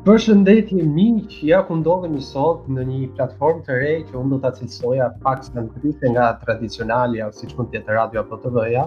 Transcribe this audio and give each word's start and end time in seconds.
Për 0.00 0.16
shëndetje 0.24 0.84
miq, 0.96 1.32
ja 1.44 1.58
ku 1.68 1.74
ndodhemi 1.76 2.22
sot 2.24 2.62
në 2.72 2.82
një 2.90 3.06
platform 3.18 3.58
të 3.66 3.74
re 3.82 3.88
që 4.10 4.14
unë 4.20 4.30
do 4.32 4.38
ta 4.44 4.50
cilësoja 4.58 5.08
pak 5.26 5.42
së 5.44 5.60
ndryshe 5.66 6.12
nga 6.14 6.28
tradicionali 6.44 7.20
ose 7.24 7.42
siç 7.42 7.50
mund 7.58 7.68
tjetë 7.74 7.98
radio 7.98 8.22
apo 8.22 8.38
TV-ja. 8.44 8.86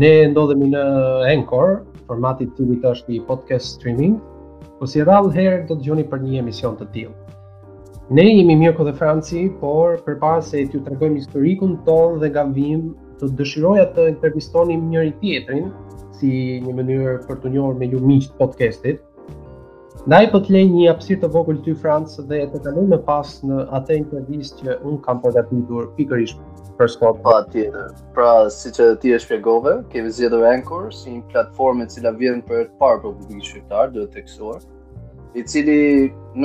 Ne 0.00 0.08
ndodhemi 0.30 0.70
në 0.72 0.84
Anchor, 1.34 1.74
formatit 2.08 2.54
të 2.56 2.64
vitë 2.70 2.92
është 2.94 3.12
i 3.18 3.20
podcast 3.28 3.74
streaming, 3.76 4.14
po 4.78 4.88
si 4.88 5.04
rallë 5.10 5.34
herë 5.36 5.58
do 5.68 5.74
të 5.76 5.82
dëgjoni 5.82 6.04
për 6.14 6.22
një 6.24 6.40
emision 6.42 6.78
të 6.80 6.86
tillë. 6.94 7.12
Ne 8.16 8.24
jemi 8.30 8.56
Mirko 8.62 8.86
dhe 8.88 8.94
Franci, 9.02 9.42
por 9.60 9.98
përpara 10.08 10.40
se 10.48 10.62
t'ju 10.70 10.80
tregojmë 10.88 11.20
historikun 11.26 11.76
tonë 11.90 12.22
dhe 12.24 12.30
gavim, 12.38 12.86
të 13.20 13.28
dëshiroja 13.42 13.84
të 13.98 14.08
intervistonim 14.14 14.88
njëri 14.94 15.12
tjetrin 15.20 15.68
si 16.22 16.32
një 16.64 16.78
mënyrë 16.80 17.14
për 17.28 17.44
të 17.44 17.52
njohur 17.58 17.76
me 17.82 17.90
ju 17.92 18.00
të 18.06 18.34
podcastit. 18.40 19.04
Ndaj 20.06 20.26
po 20.30 20.38
të 20.46 20.52
lej 20.54 20.60
një 20.70 20.82
hapësi 20.88 21.14
të 21.24 21.28
të 21.34 21.54
ty 21.64 21.72
Franc 21.80 22.10
dhe 22.28 22.38
të 22.52 22.60
kaloj 22.66 22.84
më 22.90 22.96
pas 23.08 23.30
në 23.44 23.64
atë 23.78 23.94
intervistë 24.00 24.58
që 24.68 24.76
un 24.90 24.98
kam 25.06 25.20
përgatitur 25.24 25.88
pikërisht 25.96 26.38
për 26.78 26.92
Pa 27.00 27.10
patjetër. 27.24 27.88
Po, 27.88 28.04
pra, 28.14 28.30
siç 28.58 28.78
e 28.84 28.94
ti 29.02 29.10
e 29.12 29.18
shpjegove, 29.18 29.72
kemi 29.92 30.12
zgjedhur 30.14 30.44
Anchor 30.52 30.92
si 30.94 31.16
një 31.16 31.22
platformë 31.32 31.82
e 31.82 31.88
cila 31.94 32.12
vjen 32.20 32.42
për 32.50 32.62
të 32.68 32.78
parë 32.80 33.00
për 33.02 33.14
publikun 33.18 33.44
shqiptar, 33.48 33.90
duhet 33.96 34.12
theksuar, 34.14 34.60
i 35.34 35.42
cili 35.42 35.78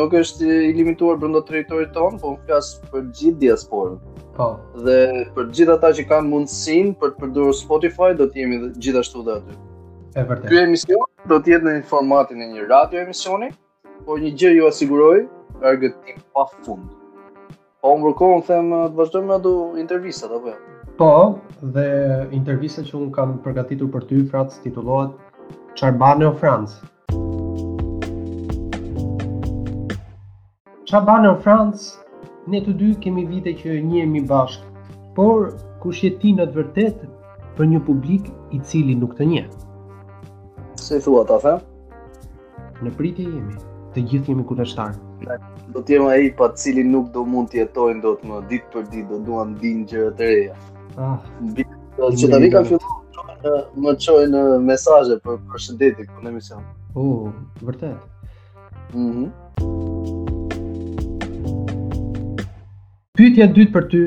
nuk 0.01 0.15
është 0.21 0.49
i 0.49 0.71
limituar 0.79 1.19
brenda 1.21 1.43
territorit 1.51 1.93
tonë, 1.95 2.17
por 2.25 2.35
flas 2.49 2.71
për 2.89 3.05
gjithë 3.19 3.39
diasporën. 3.45 3.95
Po. 4.37 4.49
Dhe 4.87 4.99
për 5.37 5.53
gjithë 5.59 5.77
ata 5.77 5.93
që 5.99 6.07
kanë 6.11 6.29
mundësinë 6.33 6.95
për 7.01 7.13
të 7.15 7.21
përdorur 7.21 7.53
Spotify, 7.61 8.15
do 8.17 8.25
të 8.33 8.41
jemi 8.43 8.59
gjithashtu 8.81 9.23
dhe 9.29 9.37
aty. 9.43 9.61
E 10.15 10.21
vërtet. 10.29 10.45
Ky 10.51 10.57
emision 10.61 11.05
do 11.29 11.39
të 11.41 11.53
jetë 11.55 11.65
në 11.65 11.85
formatin 11.89 12.41
e 12.45 12.47
një 12.51 12.65
radio 12.69 12.99
emisioni, 13.01 13.47
por 14.05 14.19
një 14.21 14.29
gjë 14.41 14.49
ju 14.55 14.67
asiguroj, 14.67 15.15
argëtim 15.69 16.19
pafund. 16.37 16.91
Po 17.81 17.93
më 17.97 18.05
kërkon 18.11 18.43
them 18.49 18.67
të 18.91 18.97
vazhdojmë 18.99 19.29
me 19.31 19.35
ato 19.41 19.53
intervistat 19.83 20.35
apo 20.37 20.51
jo? 20.53 20.59
Po, 20.99 21.07
dhe 21.77 21.85
intervista 22.39 22.83
që 22.85 22.93
un 22.99 23.07
kam 23.15 23.33
përgatitur 23.47 23.89
për 23.95 24.05
ty 24.11 24.19
Franc 24.29 24.59
titullohet 24.67 25.17
Çarbane 25.81 26.29
o 26.29 26.35
Franc. 26.43 26.69
Çarbane 30.91 31.33
Franc, 31.47 31.89
ne 32.53 32.61
të 32.67 32.77
dy 32.83 32.91
kemi 33.07 33.25
vite 33.33 33.55
që 33.63 33.79
njemi 33.89 34.21
bashkë, 34.29 34.71
por 35.17 35.49
kush 35.81 36.05
je 36.05 36.13
ti 36.21 36.37
në 36.37 36.51
të 36.53 36.61
vërtetë 36.61 37.11
për 37.57 37.73
një 37.73 37.83
publik 37.89 38.29
i 38.53 38.61
cili 38.69 38.93
nuk 39.01 39.17
të 39.17 39.31
njeh? 39.33 39.49
Se 40.75 40.99
thua 41.01 41.21
ta 41.27 41.37
fem? 41.43 41.59
Në 42.83 42.91
pritje 42.97 43.27
jemi, 43.27 43.53
të 43.93 44.03
gjithë 44.11 44.33
jemi 44.33 44.43
ku 44.47 44.55
Do 45.73 45.81
t'jema 45.85 46.13
e 46.17 46.25
i 46.25 46.31
pa 46.37 46.47
të 46.51 46.57
cili 46.59 46.83
nuk 46.83 47.11
do 47.13 47.23
mund 47.25 47.49
t'jetojnë 47.49 48.01
do 48.03 48.09
t'më 48.21 48.39
ditë 48.49 48.71
për 48.73 48.83
ditë, 48.91 49.03
do 49.09 49.19
duan 49.25 49.53
din 49.61 49.85
gjërë 49.87 50.09
të 50.17 50.23
reja. 50.29 50.55
Ah, 50.97 51.23
që 51.97 52.29
t'avi 52.29 52.49
ka 52.51 52.63
fjotë 52.67 52.97
që 53.13 53.53
më 53.87 53.93
të 53.95 54.05
qojnë 54.11 54.33
në 54.49 54.59
mesaje 54.67 55.15
për 55.23 55.39
përshëndetit 55.53 56.11
për 56.11 56.25
në 56.27 56.33
emision. 56.33 56.65
U, 56.95 57.05
uh, 57.07 57.63
vërtet. 57.63 58.03
Mm 58.93 59.31
Pyetja 63.13 63.15
Pytja 63.17 63.47
dytë 63.55 63.73
për 63.79 63.89
ty 63.95 64.03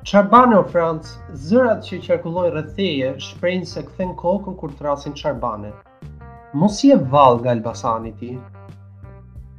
Qa 0.00 0.22
banë 0.32 0.54
o 0.56 0.62
Francë, 0.64 1.10
zërat 1.46 1.82
që 1.84 1.98
qarkulloj 2.06 2.46
rëtheje 2.54 3.10
shprejnë 3.20 3.66
se 3.68 3.82
këthen 3.84 4.14
kokën 4.16 4.54
kur 4.56 4.70
të 4.72 4.86
rasin 4.86 5.12
banë. 5.42 5.72
Mos 6.56 6.78
je 6.82 6.96
valë 7.12 7.40
nga 7.44 7.52
Elbasani 7.52 8.12
ti? 8.16 8.30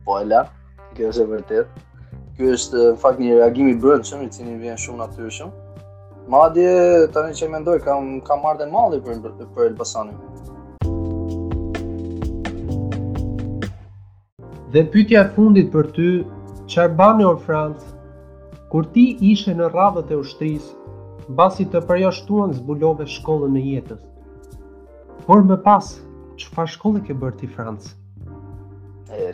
Po 0.03 0.18
e 0.18 0.25
la, 0.25 0.41
kjo 0.97 1.12
është 1.12 1.24
e 1.24 1.28
vërtet. 1.29 1.68
Kjo 2.35 2.46
është 2.57 2.78
në 2.88 2.97
fakt 3.00 3.19
një 3.22 3.38
reagim 3.38 3.68
i 3.69 3.75
brëndshëm, 3.78 4.24
i 4.25 4.29
cini 4.34 4.57
vjen 4.66 4.78
shumë 4.81 5.02
natyrshëm. 5.03 5.53
Madje 6.28 6.73
tani 7.13 7.38
që 7.38 7.52
mendoj 7.53 7.78
kam 7.85 8.09
kam 8.25 8.41
marrë 8.41 8.66
të 8.66 8.69
malli 8.73 9.00
për 9.06 9.22
për 9.46 9.69
Elbasanin. 9.69 10.18
Dhe 14.73 14.88
pyetja 14.90 15.22
e 15.22 15.29
fundit 15.38 15.69
për 15.78 15.94
ty, 16.00 16.09
çfarë 16.66 16.96
bani 16.97 17.29
në 17.29 17.40
Francë? 17.46 17.91
kur 18.72 18.88
ti 18.96 19.04
ishe 19.32 19.52
në 19.59 19.66
radhët 19.74 20.14
e 20.16 20.18
ushtris, 20.22 20.70
basi 21.40 21.66
të 21.72 21.82
përjashtuan 21.90 22.54
zbulove 22.56 23.04
shkollën 23.14 23.58
e 23.59 23.64
jetës. 23.74 24.04
Por 25.26 25.44
më 25.50 25.58
pas, 25.66 25.90
që 26.40 26.54
fa 26.56 26.64
shkollë 26.76 27.02
ke 27.09 27.18
bërë 27.24 27.40
ti 27.42 27.50
fransë? 27.56 27.96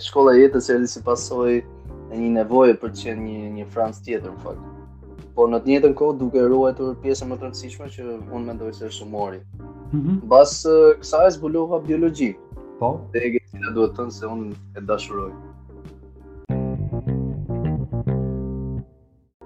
Shkolla 0.01 0.33
e 0.33 0.41
jetës 0.41 0.71
erdi 0.73 0.89
si 0.89 1.03
pasoj 1.05 1.51
e 1.59 2.17
një 2.17 2.31
nevoje 2.39 2.73
për 2.81 2.93
të 2.95 3.03
qenë 3.05 3.23
një, 3.27 3.45
një 3.59 3.65
Francë 3.75 4.03
tjetër, 4.07 4.33
më 4.33 4.43
fakt. 4.45 5.23
Por 5.37 5.51
në 5.53 5.59
të 5.63 5.71
njëtën 5.75 5.93
kohë 6.01 6.17
duke 6.23 6.45
ruajtur 6.49 6.95
pjesën 7.03 7.29
më 7.29 7.37
të 7.37 7.45
rëndësishme 7.47 7.89
që 7.93 8.05
unë 8.17 8.45
mendoj 8.49 8.71
se 8.79 8.87
është 8.89 9.05
umori. 9.05 9.43
Mm 9.93 9.99
-hmm. 10.01 10.15
Bas 10.33 10.53
kësa 11.01 11.21
e 11.27 11.33
zbulova 11.37 11.79
biologi. 11.87 12.31
Po? 12.79 12.89
Dhe 13.13 13.21
e 13.27 13.29
gjetë 13.35 13.75
duhet 13.75 13.93
tënë 14.01 14.15
se 14.17 14.25
unë 14.33 14.49
e 14.81 14.83
dashuroj. 14.89 15.31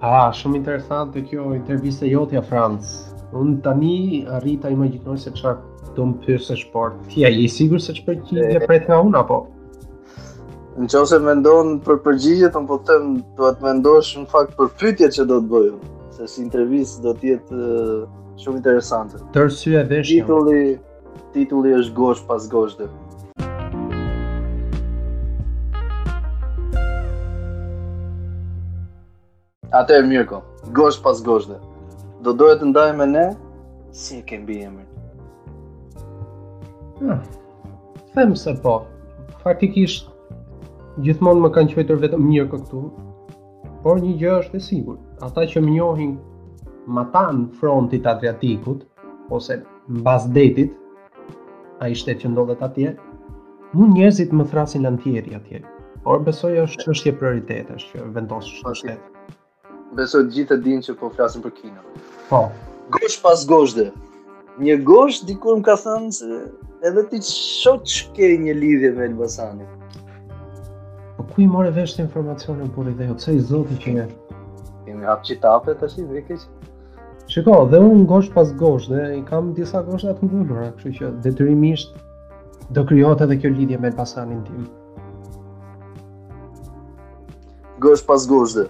Ah, 0.02 0.32
shumë 0.34 0.58
interesante 0.58 1.22
kjo 1.30 1.52
intervista 1.54 2.08
jote 2.10 2.34
ja 2.36 2.42
Franc. 2.42 2.88
Un 3.38 3.60
tani 3.62 4.26
arrita 4.40 4.72
imagjinoj 4.74 5.18
se 5.22 5.30
çfarë 5.38 5.94
do 5.94 6.08
të 6.16 6.24
pyesësh 6.24 6.64
por 6.74 6.96
ti 7.12 7.22
a 7.28 7.30
je 7.30 7.44
i 7.46 7.50
sigurt 7.52 7.84
se 7.86 7.94
çfarë 8.00 8.24
ti 8.28 8.40
e 8.42 8.64
pret 8.66 8.90
nga 8.90 8.98
unë 9.06 9.20
apo? 9.20 9.38
Në 10.80 10.90
që 10.90 11.02
ose 11.04 11.20
me 11.22 11.36
ndonë 11.44 11.76
për 11.86 12.00
përgjigjet, 12.08 12.58
unë 12.58 12.70
po 12.72 12.80
të 12.82 12.88
temë 12.90 13.14
të 13.38 13.46
atë 13.52 13.66
me 13.68 13.76
ndosh 13.82 14.12
në 14.24 14.26
fakt 14.34 14.58
për 14.58 14.72
pytje 14.82 15.12
që 15.20 15.28
do 15.30 15.38
të 15.44 15.52
bëjmë, 15.54 15.92
se 16.18 16.32
si 16.34 16.42
intervjisë 16.48 17.04
do 17.06 17.14
tjetë 17.22 17.70
shumë 18.42 18.62
interesante. 18.64 19.22
Tërë 19.38 19.56
sy 19.60 19.78
e 19.78 19.86
veshë. 19.94 20.12
Titulli, 20.18 20.64
titulli 21.38 21.78
është 21.82 21.98
gosh 22.02 22.26
pas 22.32 22.50
gosh 22.56 22.74
dhe. 22.82 22.90
Atë 29.72 29.94
e 30.02 30.04
mirë 30.04 30.38
gosh 30.76 30.98
pas 31.04 31.20
gosh 31.24 31.46
dhe. 31.48 31.56
Do 32.26 32.34
dojë 32.36 32.56
të 32.60 32.70
ndaj 32.74 32.90
me 33.00 33.06
ne, 33.08 33.22
si 33.96 34.18
e 34.20 34.24
kemi 34.28 34.44
bëjë 34.50 34.72
mirë. 34.72 34.88
Hmm. 37.00 37.22
Them 38.18 38.34
se 38.36 38.52
po, 38.66 38.74
faktikisht, 39.46 40.10
gjithmonë 41.06 41.46
më 41.46 41.52
kanë 41.56 41.74
qëtër 41.78 42.02
vetëm 42.04 42.26
Mirko 42.28 42.60
këtu, 42.66 42.82
por 43.86 44.02
një 44.04 44.18
gjë 44.20 44.34
është 44.42 44.60
e 44.60 44.66
sigur. 44.68 44.98
Ata 45.24 45.48
që 45.54 45.64
më 45.64 45.78
njohin 45.78 46.12
matan 47.00 47.46
frontit 47.62 48.10
Adriatikut, 48.12 48.84
ose 49.38 49.62
në 49.64 50.04
bas 50.08 50.28
detit, 50.36 50.76
a 51.82 51.88
i 51.90 51.96
shtetë 51.98 52.26
që 52.26 52.34
ndodhet 52.36 52.62
atje, 52.68 52.92
mund 53.72 53.96
njerëzit 53.96 54.36
më 54.36 54.50
thrasin 54.52 54.84
lantjeri 54.90 55.40
atje, 55.40 55.64
por 56.04 56.20
besoj 56.28 56.58
është 56.68 56.84
që 56.84 56.96
është 56.98 57.16
prioritet, 57.24 57.72
është 57.80 57.96
që 58.02 58.12
vendosë 58.20 58.60
që 58.60 58.68
është 58.68 58.78
shtetë 58.84 59.11
besoj 59.98 60.24
gjithë 60.32 60.56
të 60.56 60.62
dinë 60.66 60.86
që 60.88 60.94
po 61.00 61.10
flasim 61.16 61.44
për 61.44 61.54
kino. 61.58 61.82
Po. 62.30 62.46
Gosh 62.96 63.18
pas 63.24 63.44
gosh 63.48 63.74
dhe. 63.78 63.90
Një 64.62 64.78
gosh 64.88 65.22
dikur 65.28 65.60
më 65.60 65.66
ka 65.68 65.76
thënë 65.84 66.12
se 66.16 66.38
edhe 66.88 67.04
ti 67.12 67.20
shoq 67.28 68.16
ke 68.16 68.30
një 68.46 68.56
lidhje 68.60 68.94
me 68.98 69.06
Elbasanin. 69.10 69.68
Po 71.18 71.28
ku 71.34 71.44
i 71.46 71.48
morë 71.48 71.74
vesh 71.76 71.98
të 71.98 72.06
informacionin 72.08 72.72
për 72.76 72.90
i 72.92 72.96
dhe 73.02 73.10
jo, 73.12 73.18
i 73.36 73.40
zoti 73.52 73.78
që 73.86 73.96
një? 73.98 74.08
Kemi 74.88 75.08
hapë 75.08 75.30
që 75.30 75.40
tapet 75.46 75.80
të 75.82 75.92
shi, 75.94 76.08
vrike 76.10 76.40
që. 76.40 76.52
Shiko, 77.32 77.62
dhe 77.72 77.80
unë 77.80 78.06
gosh 78.12 78.32
pas 78.34 78.50
gosh 78.60 78.90
dhe 78.92 79.06
i 79.18 79.22
kam 79.28 79.54
disa 79.56 79.84
gosh 79.88 80.04
dhe 80.04 80.12
atë 80.12 80.28
mbullur, 80.28 80.66
kështu 80.78 80.94
që 80.98 81.12
detyrimisht 81.28 81.96
do 82.76 82.84
kryot 82.90 83.24
edhe 83.24 83.38
kjo 83.40 83.54
lidhje 83.56 83.80
me 83.80 83.92
Elbasanin 83.92 84.44
tim. 84.48 84.68
Gosh 87.82 88.04
pas 88.08 88.28
gosh 88.30 88.56
dhe 88.60 88.68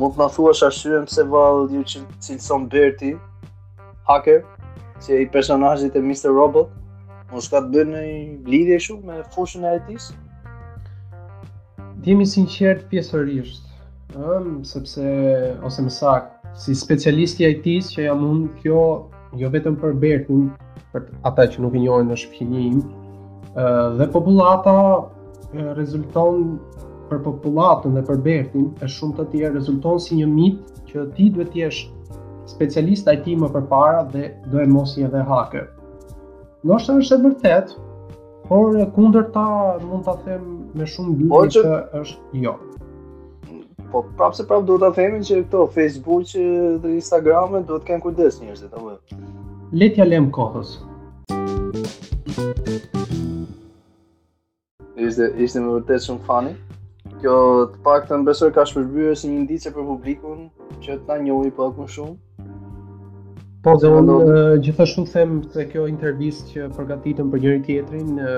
mund 0.00 0.14
të 0.16 0.20
na 0.22 0.26
thuash 0.34 0.62
arsyeën 0.66 1.02
pse 1.08 1.24
valdiu 1.32 1.82
ju 1.82 2.02
cilson 2.26 2.62
Berti 2.74 3.10
hacker 4.08 4.38
si 5.04 5.18
i 5.20 5.26
personajit 5.34 5.96
e 5.96 6.00
Mr. 6.08 6.30
Robot 6.38 6.68
mos 7.32 7.46
ka 7.52 7.60
të 7.64 7.68
bërë 7.74 7.90
në 7.90 8.02
lidhje 8.52 8.78
shumë 8.86 9.08
me 9.08 9.18
fushën 9.34 9.66
e 9.68 9.74
IT-s. 9.78 10.06
Dhemi 12.04 12.26
sinqert 12.32 12.86
pjesërisht, 12.90 13.64
ëm 14.36 14.48
sepse 14.72 15.06
ose 15.66 15.80
më 15.86 15.92
saktë 15.98 16.54
si 16.64 16.76
specialist 16.82 17.40
i 17.40 17.48
IT-s 17.52 17.92
që 17.94 18.06
jam 18.08 18.24
unë 18.30 18.50
kjo 18.62 18.82
jo 19.40 19.50
vetëm 19.54 19.76
për 19.82 19.96
Bertin, 20.02 20.48
për 20.92 21.08
ata 21.28 21.46
që 21.52 21.62
nuk 21.64 21.76
i 21.78 21.84
njohin 21.86 22.10
në 22.12 22.18
shpinim, 22.24 22.80
ëh 23.52 23.92
dhe 24.00 24.08
popullata 24.12 24.74
rezulton 25.80 26.56
për 27.12 27.18
popullatën 27.26 27.96
dhe 27.98 28.02
për 28.08 28.20
Bertin 28.26 28.68
e 28.82 28.88
shumë 28.88 29.16
të 29.18 29.24
tjerë 29.34 29.54
rezulton 29.58 29.98
si 30.00 30.16
një 30.20 30.28
mit 30.30 30.76
që 30.88 31.02
ti 31.16 31.26
duhet 31.34 31.50
të 31.52 31.60
jesh 31.60 31.80
specialist 32.48 33.10
IT 33.12 33.26
më 33.42 33.50
përpara 33.52 34.06
dhe 34.12 34.30
do 34.52 34.62
e 34.62 34.66
mos 34.70 34.94
i 34.98 35.04
edhe 35.06 35.20
hacker. 35.28 35.66
Ndoshta 36.64 36.96
është 37.02 37.18
e 37.18 37.24
vërtet, 37.26 37.74
por 38.48 38.76
kundër 38.96 39.26
ta 39.34 39.44
mund 39.84 40.06
ta 40.08 40.14
them 40.24 40.46
me 40.78 40.88
shumë 40.88 41.18
bindje 41.20 41.32
po 41.34 41.42
që... 41.56 41.64
që 41.66 42.02
është 42.02 42.44
jo. 42.46 42.54
Po 43.92 44.04
prapë 44.16 44.40
se 44.40 44.46
prapë 44.48 44.78
ta 44.86 44.92
themi 44.96 45.20
që 45.28 45.42
këto 45.44 45.66
Facebook 45.76 46.36
dhe 46.86 46.94
Instagram 47.00 47.58
do 47.68 47.76
të 47.76 47.90
kenë 47.90 48.06
kujdes 48.06 48.40
njerëzit 48.40 48.72
apo. 48.72 48.96
Jo? 48.96 49.22
Le 49.80 49.92
t'ja 49.94 50.08
lëm 50.08 50.30
kohës. 50.32 50.78
Ishte 55.02 55.32
ishte 55.44 55.60
më 55.60 55.76
vërtet 55.78 56.04
shumë 56.08 56.24
funny 56.28 56.56
kjo 57.22 57.34
të 57.70 57.78
pak 57.86 58.08
të 58.08 58.16
nëmbesoj 58.18 58.48
ka 58.56 58.64
shpërbyrë 58.66 59.12
si 59.18 59.28
një 59.30 59.44
ndice 59.44 59.70
për 59.76 59.84
publikun 59.86 60.40
që 60.82 60.96
të 61.04 61.08
na 61.10 61.18
njohi 61.22 61.52
pak 61.54 61.76
më 61.78 61.86
shumë. 61.94 62.46
Po, 63.62 63.76
dhe 63.78 63.90
unë 63.98 64.16
në... 64.26 64.42
gjithashtu 64.66 65.04
them 65.12 65.36
se 65.54 65.68
kjo 65.70 65.84
intervjis 65.90 66.40
që 66.50 66.66
përgatitëm 66.76 67.28
për 67.32 67.44
njëri 67.44 67.60
tjetrin 67.68 68.08
në, 68.16 68.32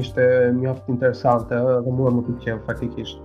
ishte 0.00 0.24
mjaftë 0.56 0.94
interesante 0.94 1.58
dhe 1.84 1.92
mua 1.92 2.14
më 2.16 2.24
të 2.30 2.36
qenë 2.46 2.62
faktikisht. 2.70 3.20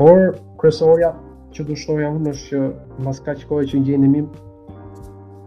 Por, 0.00 0.32
kresoria 0.62 1.12
që 1.52 1.66
të 1.68 1.76
shtoja 1.82 2.08
unë 2.16 2.32
është 2.32 2.48
që 2.48 3.04
mas 3.04 3.20
ka 3.26 3.36
që 3.36 3.60
që 3.74 3.84
një 3.84 4.24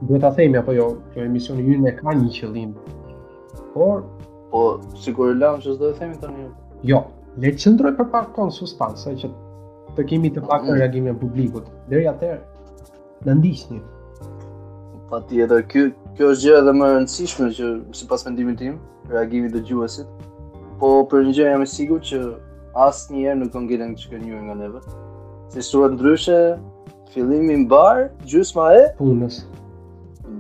duhet 0.06 0.22
të 0.28 0.34
themi 0.38 0.60
apo 0.60 0.76
jo, 0.76 0.88
që 1.16 1.26
emisioni 1.26 1.66
ju 1.66 1.80
në 1.82 1.96
ka 1.98 2.14
një 2.14 2.30
qëllim. 2.38 2.78
Por... 3.74 4.06
Po, 4.54 4.62
sigur 5.04 5.34
lamë 5.36 5.64
që 5.66 5.74
s'do 5.74 5.90
të 5.90 5.98
themi 6.00 6.18
të 6.22 6.30
një. 6.32 6.46
Jo, 6.88 7.00
Le 7.44 7.52
të 7.52 7.60
qëndroj 7.62 7.90
për 7.98 8.06
pak 8.14 8.28
kohë 8.36 8.54
substancë 8.56 9.12
që 9.22 9.28
të 9.98 10.04
kemi 10.10 10.30
të 10.32 10.42
pak 10.48 10.64
mm. 10.64 10.76
reagime 10.80 11.12
publikut. 11.20 11.66
Deri 11.92 12.06
atëherë 12.08 13.28
na 13.28 13.34
ndiqni. 13.36 13.82
Patjetër, 15.10 15.64
kjo 15.72 15.90
kjo 16.16 16.30
është 16.32 16.46
gjë 16.48 16.54
edhe 16.62 16.74
më 16.80 16.86
e 16.90 16.94
rëndësishme 16.96 17.48
që 17.58 17.72
sipas 18.00 18.24
mendimit 18.30 18.56
tim, 18.62 18.78
reagimi 19.12 19.50
dëgjuesit. 19.52 20.08
Po 20.80 20.94
për 21.12 21.26
një 21.28 21.36
gjë 21.42 21.50
jam 21.52 21.66
i 21.66 21.68
sigurt 21.76 22.08
që 22.10 22.20
asnjëherë 22.86 23.42
nuk 23.44 23.52
do 23.52 23.64
ngjiten 23.66 23.92
të 23.98 24.04
shkojë 24.06 24.40
nga 24.48 24.56
neve. 24.62 24.80
Si 25.52 25.64
sura 25.68 25.90
ndryshe, 25.92 26.38
fillimi 27.12 27.52
i 27.54 27.60
mbar, 27.66 28.06
gjysma 28.32 28.70
e 28.80 28.86
punës. 29.02 29.42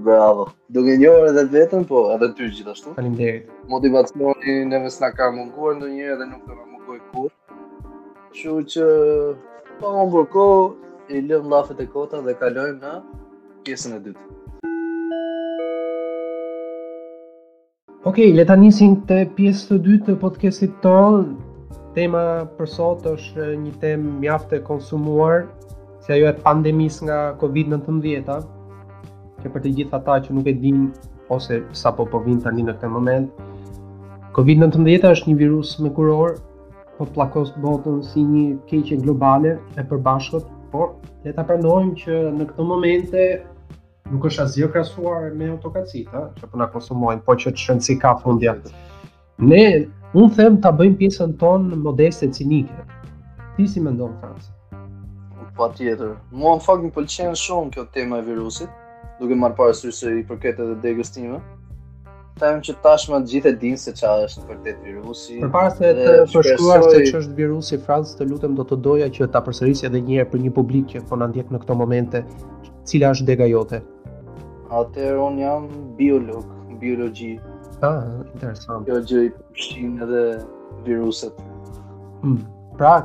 Bravo. 0.08 0.48
Do 0.72 0.86
të 0.88 0.96
njohur 1.04 1.28
edhe 1.34 1.44
vetëm, 1.60 1.84
po 1.92 2.06
edhe 2.16 2.32
ty 2.40 2.48
gjithashtu. 2.56 2.96
Faleminderit. 2.96 3.52
Motivacioni 3.76 4.62
në 4.72 4.82
mes 4.88 4.98
ka 5.20 5.30
munguar 5.36 5.76
ndonjëherë 5.82 6.22
dhe 6.24 6.30
nuk 6.32 6.48
do 6.48 6.56
të 6.62 6.74
burr. 7.16 7.32
Kështu 8.36 8.56
që 8.76 8.86
pa 9.80 9.82
po, 9.88 9.94
më 9.98 10.06
burko, 10.14 10.46
i 11.16 11.22
lëmë 11.30 11.52
lafet 11.54 11.82
e 11.84 11.88
kota 11.94 12.20
dhe 12.26 12.34
kalojmë 12.42 12.80
në 12.84 12.94
pjesën 13.68 13.98
e 13.98 14.02
dytë. 14.08 14.24
Ok, 18.10 18.20
le 18.38 18.44
ta 18.48 18.56
nisim 18.62 19.00
te 19.10 19.22
pjesa 19.38 19.78
e 19.78 19.84
dytë 19.88 20.12
të 20.12 20.18
podcastit 20.24 20.74
tonë. 20.84 21.28
Tema 21.96 22.22
për 22.58 22.70
sot 22.74 23.06
është 23.12 23.54
një 23.62 23.72
temë 23.82 24.18
mjaft 24.22 24.52
e 24.58 24.60
konsumuar, 24.68 25.46
si 26.04 26.12
ajo 26.16 26.28
e 26.30 26.36
pandemisë 26.46 27.08
nga 27.08 27.20
COVID-19. 27.42 28.48
Që 29.42 29.52
për 29.54 29.64
të 29.64 29.72
gjithë 29.80 29.98
ata 30.00 30.18
që 30.26 30.36
nuk 30.36 30.50
e 30.52 30.56
dinin 30.62 30.90
ose 31.34 31.62
sapo 31.78 32.04
po, 32.06 32.20
po 32.20 32.26
vin 32.26 32.42
tani 32.44 32.66
në 32.66 32.76
këtë 32.76 32.90
moment, 32.94 33.46
COVID-19 34.36 35.08
është 35.16 35.32
një 35.32 35.38
virus 35.40 35.72
me 35.82 35.90
kurorë 35.98 36.36
po 36.98 37.06
plakos 37.06 37.52
botën 37.60 37.98
si 38.04 38.24
një 38.24 38.44
keqe 38.70 38.98
globale 39.04 39.56
e 39.78 39.84
përbashkët, 39.90 40.46
por 40.72 40.94
le 41.26 41.34
ta 41.36 41.44
pranojmë 41.48 41.96
që 42.04 42.20
në 42.38 42.48
këtë 42.52 42.66
momente 42.70 43.26
nuk 44.12 44.28
është 44.30 44.44
asgjë 44.46 44.70
krasuar 44.76 45.28
me 45.36 45.50
autokracitë, 45.56 46.24
që 46.40 46.50
po 46.52 46.62
na 46.62 46.68
konsumojnë, 46.74 47.24
po 47.28 47.36
që 47.42 47.54
si 47.84 47.98
ka 48.02 48.16
fundja. 48.24 48.56
Ne 49.40 49.66
unë 50.16 50.32
them 50.38 50.60
ta 50.64 50.72
bëjmë 50.72 50.98
pjesën 51.02 51.36
tonë 51.42 51.82
modeste 51.84 52.30
cinike. 52.32 52.82
Ti 53.58 53.68
si 53.68 53.80
mendon 53.84 54.16
Franca? 54.20 54.52
Pa 55.56 55.70
tjetër. 55.72 56.16
Mua 56.36 56.56
në 56.58 56.64
fakt 56.66 56.84
më 56.84 56.92
pëlqen 56.96 57.36
shumë 57.40 57.72
kjo 57.76 57.86
tema 57.96 58.20
e 58.22 58.26
virusit, 58.28 58.72
duke 59.20 59.36
marrë 59.40 59.56
parasysh 59.56 60.00
se 60.04 60.16
i 60.20 60.24
përket 60.28 60.60
edhe 60.60 60.80
degës 60.84 61.12
time 61.16 61.40
them 62.42 62.60
që 62.68 62.74
tashmë 62.84 63.20
të 63.24 63.30
gjithë 63.32 63.50
e 63.50 63.54
dinë 63.62 63.80
se 63.80 63.94
qa 63.96 64.10
është 64.26 64.46
vërtet 64.50 64.80
virusi. 64.84 65.38
Përpara 65.44 65.70
se 65.78 65.92
të 65.96 66.16
përshkuar 66.34 66.82
se 66.84 66.96
që 66.96 67.12
ç'është 67.14 67.36
virusi, 67.38 67.80
Franc, 67.86 68.12
të 68.20 68.28
lutem 68.32 68.58
do 68.58 68.66
të 68.68 68.78
doja 68.88 69.08
që 69.16 69.30
ta 69.36 69.42
përsërisë 69.46 69.88
edhe 69.90 70.02
një 70.08 70.20
herë 70.22 70.32
për 70.34 70.44
një 70.48 70.52
publik 70.58 70.90
që 70.92 71.04
po 71.10 71.20
ndjek 71.22 71.54
në 71.56 71.62
këto 71.64 71.78
momente, 71.80 72.24
cila 72.90 73.14
është 73.16 73.30
dega 73.32 73.48
jote. 73.52 73.82
Atër, 74.82 75.16
un 75.28 75.40
jam 75.40 75.70
biolog, 76.00 76.46
biologji. 76.82 77.38
Ah, 77.86 78.20
interesant. 78.34 78.84
Biologji 78.90 79.30
përfshin 79.56 79.96
edhe 80.04 80.24
viruset. 80.86 81.40
Hmm, 82.24 82.42
pra, 82.80 82.98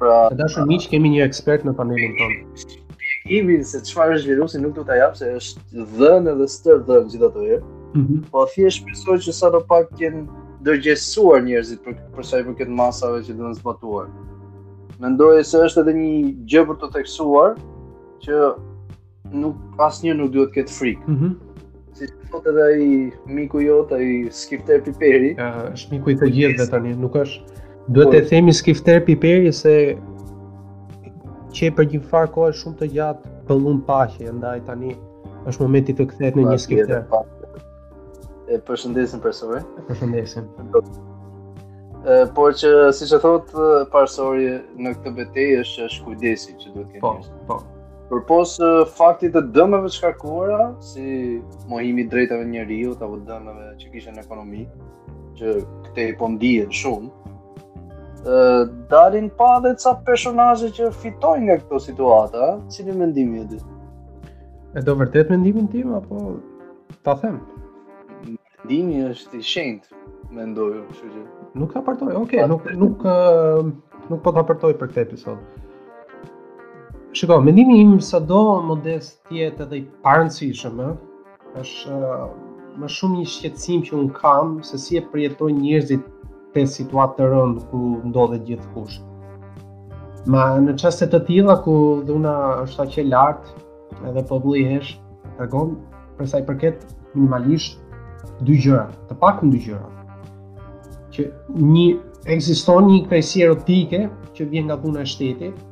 pra, 0.00 0.16
të 0.32 0.38
dashur 0.40 0.68
miq, 0.68 0.88
kemi 0.92 1.12
një 1.16 1.26
ekspert 1.28 1.66
në 1.68 1.74
panelin 1.78 2.14
tonë. 2.22 2.44
Shpjegimin 2.62 3.64
se 3.68 3.82
çfarë 3.88 4.16
është 4.20 4.32
virusi 4.32 4.60
nuk 4.62 4.76
do 4.78 4.84
ta 4.88 4.96
jap 4.96 5.16
se 5.18 5.28
është 5.36 5.84
dhënë 5.98 6.32
edhe 6.36 6.46
stër 6.54 6.84
dhënë 6.88 7.10
gjithatë 7.12 7.46
-hmm. 7.98 8.22
Po 8.32 8.46
thjesht 8.54 8.78
shpresoj 8.82 9.18
që 9.26 9.34
sa 9.38 9.50
do 9.54 9.60
pak 9.70 9.90
të 9.96 10.04
jenë 10.04 10.22
dërgjësuar 10.66 11.44
njerëzit 11.48 11.84
për 11.84 11.96
për 12.16 12.26
sa 12.30 12.40
i 12.42 12.46
përket 12.46 12.70
masave 12.80 13.20
që 13.26 13.36
do 13.40 13.48
të 13.50 13.58
zbatuar. 13.60 14.08
Mendoj 15.04 15.36
se 15.52 15.60
është 15.66 15.84
edhe 15.84 15.94
një 15.98 16.14
gjë 16.52 16.64
për 16.70 16.80
të 16.82 16.90
theksuar 16.96 17.54
që 18.24 18.38
nuk 19.42 19.82
asnjë 19.88 20.16
nuk 20.20 20.32
duhet 20.34 20.50
të 20.52 20.56
ketë 20.58 20.74
frikë. 20.78 21.06
Mm 21.06 21.20
-hmm. 21.20 21.62
Si 21.98 22.08
thotë 22.32 22.52
edhe 22.52 22.64
ai 22.72 22.88
miku 23.38 23.62
jot, 23.62 23.92
ai 23.98 24.08
skifter 24.40 24.82
piperi, 24.88 25.30
ja, 25.38 25.50
është 25.76 25.94
miku 25.96 26.10
i 26.10 26.16
të 26.18 26.30
gjithëve 26.36 26.68
tani, 26.74 26.94
nuk 27.04 27.14
është 27.14 27.58
duhet 27.94 28.10
po. 28.10 28.12
të 28.16 28.24
themi 28.28 28.52
skifter 28.60 29.00
piperi 29.08 29.52
se 29.62 29.76
që 31.56 31.66
për 31.76 31.84
një 31.92 32.00
farë 32.10 32.30
kohë 32.36 32.52
shumë 32.60 32.78
të 32.80 32.86
gjatë 32.96 33.28
pëllun 33.46 33.78
pashe, 33.90 34.26
ndaj 34.38 34.60
tani 34.66 34.96
është 35.48 35.62
momenti 35.62 35.92
të 35.96 36.04
kthehet 36.10 36.34
në 36.36 36.42
një 36.42 36.56
pra, 36.58 36.64
skifter. 36.66 37.04
Pa, 37.10 37.22
e 38.52 38.56
përshëndesim 38.68 39.20
profesorin. 39.22 39.64
Përshëndesim. 39.88 40.46
Ë 42.08 42.16
por 42.36 42.54
që 42.60 42.70
siç 42.96 43.10
e 43.16 43.20
thot 43.22 43.50
profesori 43.92 44.52
në 44.80 44.92
këtë 44.98 45.12
betejë 45.18 45.56
është 45.64 45.84
është 45.88 46.04
kujdesi 46.06 46.54
që 46.62 46.72
duhet 46.76 46.88
të 46.88 47.02
kemi. 47.02 47.02
Po, 47.04 47.42
po. 47.50 47.60
Përpos 48.08 48.54
faktit 48.96 49.34
të 49.36 49.42
dëmeve 49.52 49.90
të 49.90 49.98
shkarkuara, 49.98 50.70
si 50.90 51.42
mohimi 51.68 52.06
drejtave 52.08 52.46
njeriu, 52.48 52.94
apo 52.96 53.18
dëmeve 53.28 53.66
që 53.82 53.90
kishen 53.92 54.16
në 54.16 54.24
ekonomi, 54.24 54.64
që 55.38 55.58
këte 55.88 56.06
i 56.14 56.14
pëndijen 56.22 56.70
po 56.72 56.78
shumë, 56.80 57.10
darin 58.90 59.28
pa 59.38 59.50
dhe 59.64 59.74
ca 59.82 59.92
personaje 60.08 60.70
që 60.78 60.88
fitojnë 61.02 61.44
nga 61.50 61.58
këto 61.66 61.82
situata, 61.90 62.48
që 62.72 62.88
një 62.88 62.96
mendimi 63.02 63.42
e 63.42 63.48
di? 63.52 63.60
E 64.76 64.80
do 64.84 64.96
vërtet 65.00 65.28
mendimin 65.34 65.68
tim, 65.72 65.92
apo 66.00 66.30
ta 67.06 67.12
them? 67.20 67.40
Mendimi 68.66 69.00
është 69.08 69.38
i 69.38 69.46
shenjtë, 69.46 70.02
mendoj 70.36 70.66
unë, 70.72 70.82
kështu 70.88 71.10
që. 71.14 71.22
Nuk 71.60 71.70
ta 71.76 71.82
përtoj. 71.86 72.08
Okej, 72.20 72.42
okay, 72.42 72.48
nuk 72.48 72.66
nuk 72.82 73.06
nuk 74.10 74.22
po 74.24 74.32
ta 74.36 74.42
përtoj 74.48 74.72
për 74.80 74.90
këtë 74.92 75.04
episod. 75.06 75.40
Shiko, 77.18 77.38
mendimi 77.46 77.78
im 77.84 77.94
sado 78.04 78.40
modest 78.70 79.18
tiet 79.30 79.62
edhe 79.64 79.78
i 79.80 79.84
parancishëm, 80.04 80.82
ë, 80.84 80.92
është 81.62 82.00
më 82.82 82.90
shumë 82.96 83.20
një 83.22 83.28
shqetësim 83.34 83.86
që 83.88 83.94
un 83.98 84.10
kam 84.18 84.58
se 84.68 84.78
si 84.82 84.98
e 85.00 85.04
përjetojnë 85.14 85.58
njerëzit 85.62 86.10
te 86.54 86.66
situatë 86.74 87.16
të 87.20 87.30
rënd 87.32 87.64
ku 87.70 87.84
ndodhet 88.10 88.44
gjithkush. 88.50 88.98
Ma 90.34 90.44
në 90.66 90.76
çaste 90.82 91.08
të 91.14 91.22
tilla 91.30 91.56
ku 91.64 91.74
dhuna 92.10 92.36
është 92.66 92.84
aq 92.84 92.96
e 93.00 93.04
lartë, 93.08 93.56
edhe 94.10 94.22
po 94.30 94.38
bllihesh, 94.44 94.92
tregon 95.38 95.72
për 96.18 96.30
sa 96.34 96.40
i 96.42 96.46
përket 96.52 96.84
minimalisht 97.16 97.82
dy 98.46 98.56
gjëra, 98.64 98.84
të 99.08 99.16
pak 99.22 99.40
në 99.44 99.50
dy 99.52 99.60
gjëra. 99.66 99.86
Që 101.14 101.24
një, 101.54 101.86
eksiston 102.34 102.86
një 102.90 102.98
kresi 103.10 103.42
erotike 103.46 104.02
që 104.36 104.46
vjen 104.52 104.68
nga 104.68 104.76
puna 104.82 105.02
e 105.04 105.10
shtetit. 105.12 105.62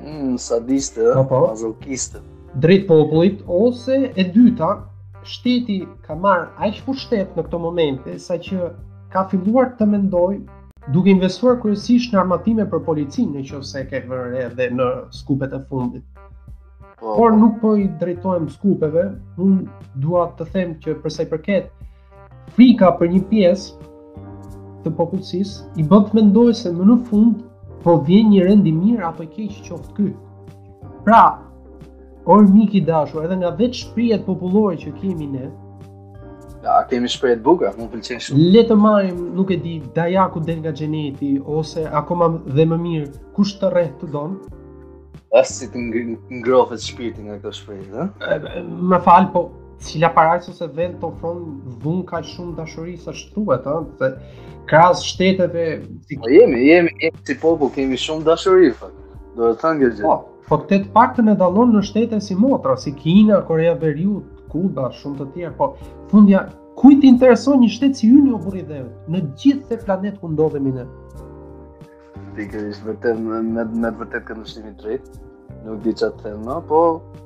Mm, 0.00 0.36
sadiste, 0.40 1.04
apo, 1.12 1.26
po, 1.32 1.40
mazokiste. 1.50 2.22
Drejt 2.64 2.86
popullit, 2.88 3.42
ose 3.46 4.00
e 4.18 4.24
dyta, 4.34 4.70
shteti 5.34 5.80
ka 6.06 6.16
marrë 6.18 6.48
aq 6.68 6.80
pushtet 6.86 7.36
në 7.36 7.44
këto 7.46 7.60
momente 7.60 8.16
sa 8.18 8.38
që 8.46 8.70
ka 9.12 9.26
filluar 9.30 9.72
të 9.78 9.86
mendoj 9.92 10.32
duke 10.94 11.12
investuar 11.12 11.58
kryesisht 11.62 12.14
në 12.14 12.20
armatime 12.22 12.64
për 12.72 12.80
policinë 12.88 13.42
nëse 13.42 13.82
e 13.82 13.84
ke 13.90 14.00
vënë 14.10 14.40
edhe 14.46 14.70
në 14.80 14.88
skupet 15.20 15.52
e 15.52 15.60
fundit. 15.68 16.06
Po. 17.00 17.14
Por 17.16 17.32
nuk 17.32 17.54
po 17.64 17.70
i 17.80 17.86
drejtojmë 18.00 18.50
skupeve, 18.52 19.02
unë 19.40 19.84
dua 20.04 20.26
të 20.36 20.46
them 20.52 20.72
që 20.84 20.98
përsa 21.00 21.24
i 21.24 21.28
përket 21.30 21.70
frika 22.56 22.90
për 23.00 23.08
një 23.14 23.20
pjesë 23.30 23.86
të 24.84 24.92
popullsisë 24.98 25.70
i 25.80 25.84
bën 25.92 26.04
të 26.10 26.18
mendoj 26.18 26.52
se 26.60 26.72
më 26.76 26.88
në 26.90 26.96
fund 27.08 27.40
po 27.86 27.96
vjen 28.08 28.28
një 28.34 28.44
rend 28.50 28.68
i 28.68 28.74
mirë 28.82 29.08
apo 29.12 29.24
i 29.24 29.30
keq 29.38 29.56
qoftë 29.70 29.94
ky. 29.96 30.10
Pra, 31.06 31.22
or 32.34 32.44
miki 32.52 32.82
i 32.82 32.84
dashur, 32.92 33.24
edhe 33.24 33.40
nga 33.46 33.54
vetë 33.62 33.80
shprijet 33.80 34.28
popullore 34.28 34.76
që 34.84 34.94
kemi 35.00 35.32
ne, 35.40 35.48
Ja, 36.60 36.74
kemi 36.84 37.08
shprehje 37.08 37.38
të 37.40 37.44
bukura, 37.46 37.68
më 37.80 37.86
pëlqen 37.88 38.18
shumë. 38.20 38.42
Le 38.54 38.62
të 38.68 38.74
marrim, 38.76 39.20
nuk 39.36 39.48
e 39.48 39.56
di, 39.62 39.78
Dajaku 39.96 40.42
del 40.44 40.58
nga 40.60 40.74
xheneti 40.76 41.30
ose 41.58 41.86
akoma 42.00 42.26
dhe 42.58 42.66
më 42.72 42.76
mirë, 42.82 43.06
kush 43.38 43.54
të 43.62 43.70
rreth 43.72 43.94
të 44.02 44.08
don, 44.12 44.34
Asë 45.30 45.52
si 45.54 45.66
të 45.70 45.80
ngrohet 46.40 46.82
shpirti 46.82 47.22
nga 47.22 47.36
këto 47.38 47.50
shpirti, 47.54 47.92
dhe? 47.94 48.62
Më 48.90 48.98
falë, 49.04 49.28
po, 49.34 49.42
cila 49.86 50.08
parajtës 50.16 50.56
ose 50.56 50.66
vend 50.78 50.96
të 50.98 51.06
ofronë 51.06 51.44
dhunë 51.84 52.00
ka 52.08 52.18
shumë 52.32 52.56
dashëri 52.56 52.96
së 53.04 53.12
shtuet, 53.20 53.68
dhe 54.00 54.08
krasë 54.72 55.04
shteteve... 55.10 55.66
Po, 56.08 56.30
jemi, 56.34 56.64
jemi, 56.66 56.90
jemi 57.04 57.14
si 57.30 57.36
popu, 57.44 57.68
kemi 57.76 57.98
shumë 58.08 58.26
dashëri, 58.32 58.72
dhe 58.72 58.80
po. 58.80 58.90
do 59.36 59.52
të 59.52 59.58
thangë 59.62 59.82
gjithë. 59.92 60.02
Po, 60.08 60.16
po, 60.50 60.58
të 60.72 60.80
të 60.82 60.90
pak 60.98 61.14
të 61.16 61.26
medalon 61.28 61.76
në 61.76 61.84
shtete 61.92 62.18
si 62.26 62.34
motra, 62.40 62.74
si 62.82 62.90
Kina, 62.98 63.38
Korea, 63.52 63.76
Veriut, 63.84 64.32
Kuba, 64.50 64.88
shumë 64.98 65.20
të 65.22 65.28
tjerë, 65.36 65.52
po, 65.60 65.70
fundja, 66.10 66.42
kuj 66.82 66.96
intereson 67.12 67.62
një 67.62 67.70
shtetë 67.76 68.00
si 68.02 68.10
unë 68.10 68.32
një 68.58 68.64
dhe, 68.72 68.82
në 69.14 69.22
gjithë 69.38 69.70
të 69.76 69.80
planetë 69.86 70.18
ku 70.24 70.32
ndodhemi 70.34 70.72
minetë? 70.72 70.99
pikërisht 72.40 72.84
vetëm 72.88 73.18
në 73.30 73.38
në 73.52 73.64
në 73.84 73.90
vërtet 74.00 74.24
këtë 74.28 74.40
ndëshim 74.42 74.68
i 74.70 74.76
drejtë. 74.80 75.22
Nuk 75.66 75.80
di 75.84 75.92
çfarë 75.92 76.18
të 76.18 76.24
them, 76.24 76.50
po 76.68 76.80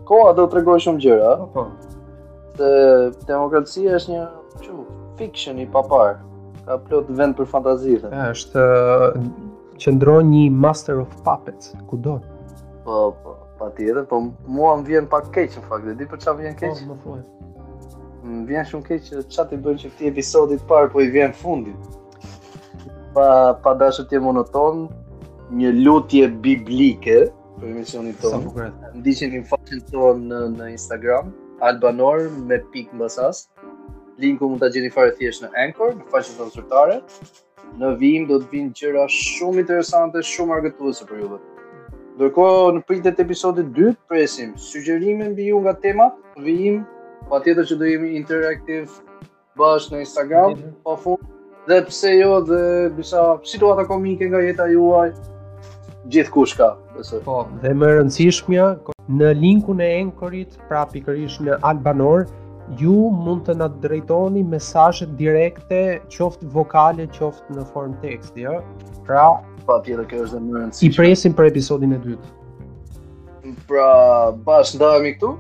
koha 0.09 0.33
do 0.37 0.47
t'rregoj 0.50 0.80
shumë 0.87 1.02
gjëra, 1.04 1.33
Po. 1.54 1.68
Se 2.54 2.71
demokracia 3.28 3.97
është 3.99 4.12
një 4.14 4.25
çu 4.62 4.85
fiction 5.18 5.59
i 5.62 5.66
papar. 5.75 6.21
Ka 6.64 6.78
plot 6.80 7.11
vend 7.18 7.37
për 7.37 7.49
fantazi. 7.50 7.94
është 8.02 8.61
qëndron 9.83 10.30
një 10.33 10.44
master 10.64 11.00
of 11.02 11.11
puppets 11.26 11.75
kudo. 11.90 12.21
Po, 12.85 13.14
po, 13.23 13.30
patjetër, 13.59 14.04
po 14.11 14.16
mua 14.47 14.76
më 14.80 14.85
vjen 14.88 15.06
pak 15.12 15.28
keq 15.35 15.56
në 15.59 15.62
fakt, 15.68 15.87
e 15.88 15.94
di 15.99 16.06
për 16.11 16.18
çfarë 16.23 16.40
vjen 16.42 16.54
keq. 16.54 16.80
Po, 16.80 16.94
më 16.94 16.97
thua. 17.02 17.18
Më 18.25 18.44
vjen 18.50 18.64
shumë 18.71 18.85
keq 18.88 19.00
që 19.28 19.47
ti 19.49 19.56
të 19.56 19.62
bëjnë 19.64 19.83
që 19.85 19.90
ti 19.99 20.09
episodit 20.11 20.64
parë 20.68 20.90
po 20.92 21.00
i 21.04 21.11
vjen 21.14 21.33
fundit. 21.33 21.76
Pa, 23.14 23.54
pa 23.62 23.71
dashur 23.78 24.09
t'je 24.11 24.18
monoton, 24.18 24.88
një 25.55 25.71
lutje 25.87 26.29
biblike 26.43 27.15
për 27.31 27.71
emisionin 27.71 28.15
tonë. 28.23 28.35
Sa 28.35 28.39
bukur. 28.43 28.69
Ndiqeni 28.99 29.43
faqen 29.49 29.83
tonë 29.93 30.29
në, 30.31 30.41
në 30.59 30.71
Instagram 30.75 31.31
albanor 31.65 32.27
me 32.51 32.59
pik 32.73 32.91
mbasas. 32.97 33.45
Linku 34.23 34.49
mund 34.51 34.63
ta 34.63 34.69
gjeni 34.71 34.91
fare 34.95 35.13
thjesht 35.19 35.43
në 35.45 35.53
Anchor, 35.67 35.95
në 36.01 36.07
faqen 36.13 36.39
tonë 36.39 36.55
zyrtare. 36.57 36.99
Në 37.81 37.91
vim 37.99 38.27
do 38.29 38.39
të 38.43 38.51
vinë 38.53 38.73
gjëra 38.79 39.05
shumë 39.11 39.63
interesante, 39.65 40.23
shumë 40.27 40.57
argëtuese 40.59 41.07
për 41.09 41.23
juve. 41.23 41.39
Ndërkohë 42.15 42.61
në 42.77 42.83
pritjet 42.89 43.19
e 43.19 43.25
episodit 43.27 43.71
dytë 43.75 43.97
presim 44.11 44.53
sugjerime 44.63 45.33
mbi 45.33 45.49
ju 45.49 45.59
nga 45.65 45.73
tema, 45.83 46.11
vim 46.39 46.83
patjetër 47.31 47.67
që 47.73 47.79
do 47.81 47.89
jemi 47.91 48.13
interaktiv 48.21 48.93
bash 49.59 49.89
në 49.91 50.03
Instagram, 50.05 50.55
mhm. 50.59 50.75
pa 50.87 51.19
dhe 51.71 51.81
pse 51.89 52.13
jo 52.21 52.39
dhe 52.51 52.61
disa 52.95 53.23
situata 53.51 53.87
komike 53.91 54.29
nga 54.31 54.43
jeta 54.45 54.69
juaj, 54.71 55.09
gjithë 56.13 56.33
kush 56.35 56.55
ka. 56.59 56.67
Besoj. 56.97 57.23
Po, 57.27 57.37
dhe 57.63 57.73
më 57.77 57.89
rëndësishmja, 57.99 58.65
në 59.19 59.31
linku 59.41 59.75
në 59.77 59.87
Enkorit, 60.01 60.57
pra 60.69 60.85
pikërisht 60.91 61.43
në 61.47 61.57
Albanor, 61.67 62.27
ju 62.81 63.11
mund 63.13 63.43
të 63.49 63.55
na 63.61 63.67
drejtoni 63.83 64.41
mesazhe 64.49 65.05
direkte 65.19 65.81
qoftë 66.13 66.49
vokale 66.55 67.05
qoftë 67.15 67.59
në 67.59 67.65
form 67.73 67.97
teksti, 68.05 68.47
ja? 68.47 68.59
Pra, 69.07 69.25
pa, 69.67 69.81
tjera, 69.85 70.07
kjo 70.09 70.23
është 70.27 70.39
dhe 70.39 70.45
më 70.47 70.61
rëndësishmja. 70.61 70.93
I 70.93 71.01
presim 71.01 71.37
për 71.39 71.51
episodin 71.53 71.97
e 71.99 72.05
dytë. 72.05 72.33
Pra, 73.69 73.89
bash 74.49 74.77
në 74.81 74.93
këtu, 75.11 75.35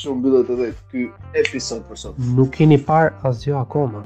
që 0.00 0.16
më 0.20 0.34
edhe 0.42 0.72
këj 0.90 1.04
episod 1.40 1.84
për 1.88 2.00
sot. 2.02 2.20
Nuk 2.34 2.50
keni 2.56 2.80
par 2.82 3.12
jo 3.46 3.58
akoma. 3.60 4.04